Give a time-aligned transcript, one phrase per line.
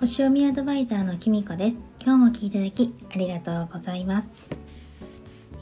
[0.00, 4.48] 星読みアドバイザーのきみこです今日も聞いていただきありがとうございます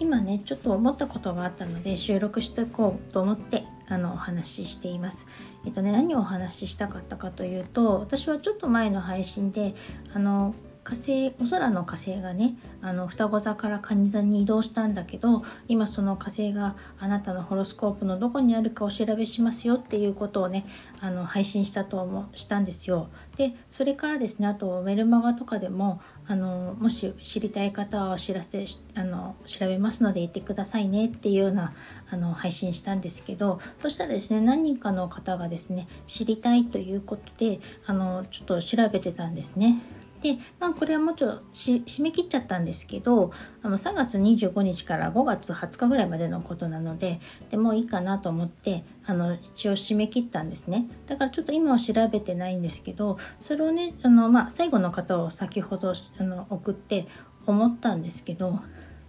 [0.00, 5.26] 今ねちょっと思ったことがあったので収録していこうと思ってあのお話ししています。
[5.66, 9.74] えっとね何をお話ししたかったかというと私はちょっと前の配信で
[10.14, 10.54] あの
[10.90, 20.66] 火星お空の火星がねあの双子座から蟹座に移動したんだけど今その火星があなたのホロスコープのどこにあるかお調べしますよっていうことをね
[21.00, 23.08] あの配信したと思したんですよ。
[23.36, 28.64] でそれからですねあとメルマガとかでもあのもし知りたい方はお知らせ
[28.96, 31.72] あの調べますので言ってくださいねっていうような
[32.10, 39.80] あの配信したんですけどそしたらですね何人かの方がですね知りたいということであのちょっと調べてたんですね。
[40.22, 47.20] で、まあ、これはもうちょっと締め切っちゃったんですけどあの3月25日から5月20日ぐらいまでのことなので
[47.50, 50.88] でもういいかなと思ってあの一応締め切ったんですね。
[51.06, 57.06] だからちょっと今は調べてないんですけどそれをねあの、まあ、最後の方を先ほどあの送って
[57.46, 58.60] 思ったんですけど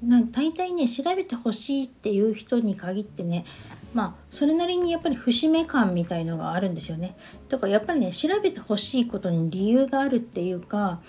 [0.04, 3.46] 大体ね調べてほしいっていう人に限ってね
[3.94, 7.16] まあそれなりにやっぱり節目感みたいのがあるんですよね。
[7.50, 11.02] だからやっぱりね調べてほしいことに理由があるっていうか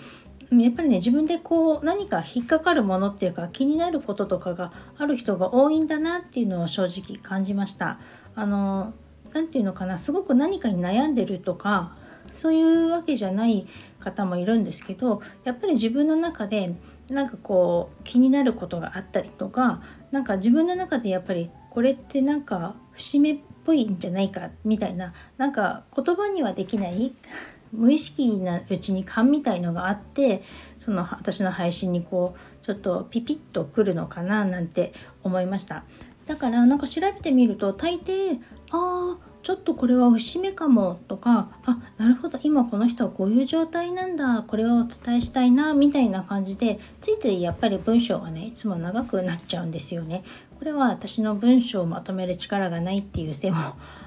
[0.51, 7.99] やっぱりね自分でこう何か引っかかるものっていうか気になることとかがある人が多いんだなっていうのを正直感じました。
[8.35, 8.93] あの
[9.33, 11.95] 何て言うのかなすごく何かに悩んでるとか
[12.33, 13.67] そういうわけじゃない
[13.99, 16.75] 方もいるんですけどやっぱり自分の中で
[17.09, 27.13] なんかこう気になることがあったりとか何か自分の中でやっぱりこれってなんか節目っぽいんじゃないかみたいななんか言葉にはできない
[27.73, 30.43] 無意識なうちに勘みたいのがあって
[30.77, 35.83] その私の配信にこうちょっとピピッとくるのかななんて思いました。
[36.27, 38.39] だからなんか調べてみると大抵
[38.73, 50.23] ああちょっとこれは節目かもとかあなるほど今この人はこういう状態なんだこれをお伝えしたいなみたいな感じでついついやっぱり文章がねいつも長くなっちゃうんですよね。
[50.57, 53.57] これは私の文章をまとめる力がないっていうせいも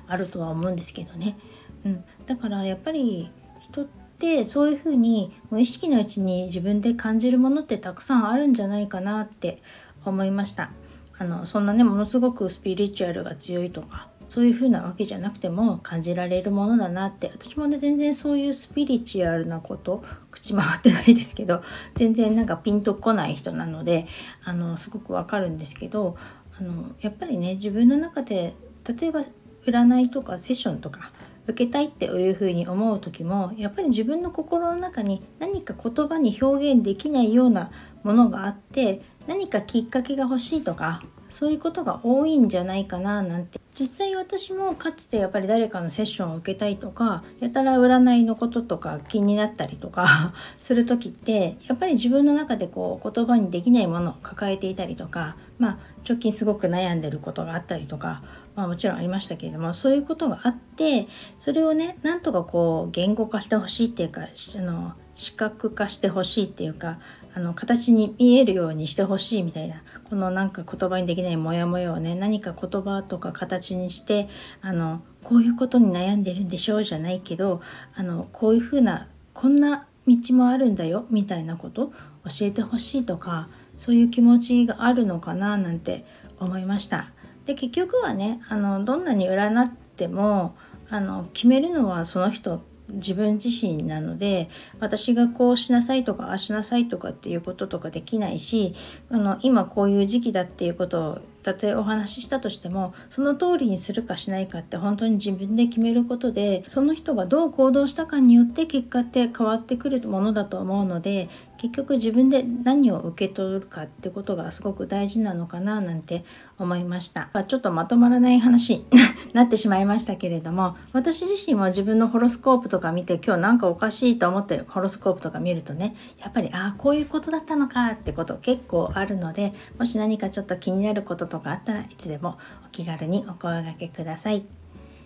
[0.08, 1.38] あるとは思うんですけどね。
[1.84, 3.86] うん、だからやっぱり人っ
[4.18, 9.62] てそういうふうに無意識のうちに自分で感じるものってたくさんあるんじゃないかなって
[10.04, 10.72] 思いました。
[11.18, 17.30] あのそんなねものすごくスピリチュアルが強いとかそういう風なわけじゃなくても感じられるものだなって。
[17.32, 21.62] 私もね全然そういうスピリチュアルなこと口回ってないですけど
[21.94, 24.06] 全然なんかピンとこない人なので
[24.44, 26.16] あのすごくわかるんですけど
[26.58, 28.54] あのやっぱりね自分の中で
[28.86, 29.22] 例えば
[29.66, 31.10] 占いとかセッションとか
[31.46, 37.70] 受けたいっていうふうに思う時もやっぱり自分の心の中に何か言葉に表現できないような
[38.02, 41.02] ものがあって何かきっかけが欲しいとか
[41.36, 43.60] そういうことが多いんじゃないかななんて。
[43.78, 58.22] 実際私もかつてやっぱり誰かのセッションを受けたいとかやたら占いのこととか気になったりとか する時ってやっぱり自分の中でこう言葉にできないものを抱えていたりとかまあ直近すごく悩んでることがあったりとか
[58.56, 61.06] まあもちろんありましたけれどもそういうことがあって
[61.38, 66.98] それをねなんとかこう言語化してほしいっていうかあの視覚化してほしいっていうか
[67.34, 74.28] あの形に見えるようにしてほしいみたいなこのなんか言葉にできないモヤモヤをね何か言葉とか形にして
[74.62, 77.60] あのこういうことに悩んでるんでしょうじゃないけど
[77.94, 81.88] あのこういうふうなこんな道もあるんだよみたいなこと
[82.24, 86.06] 教えてほしいとかそういう気持ちがあるのかななんて
[86.38, 87.10] 思いました。
[87.46, 90.56] で結局はねあのどんなに占っても
[90.90, 94.48] あの決めるのはその人自分自身なので
[94.78, 98.74] 私がこうしなさいとかああしなさいとかっていうこととかできないし
[99.10, 111.28] あの今こういう時期だっていうことをたとえお話ししたとしてもその通りにするかしないかって本当に自分で決めることでその人がどう行動したかによって結果って変わってくるものだと思うので
[111.58, 116.24] 結局自分で何を受け取るかってことがすごく大事なのかななんて
[116.58, 118.86] 思いましたちょっとまとまらない話に
[119.32, 134.44] なってしまいましたけれども私自身も自分のホロスコープとか見て今日なんかおかしいと思ってホロスコープとか見るとねやっぱりああこういうことだったのかってこと結構あるのでもし何かちょっと気になることとかあったらいつでもお気軽にお声がけください。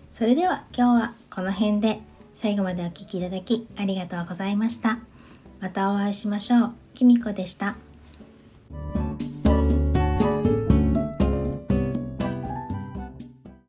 [0.09, 2.01] それでは今日はこの辺で
[2.33, 5.10] 最後までお聴きいただきありがとうございました。
[5.61, 6.73] またお会いしましょう。
[6.95, 7.77] きみこでした。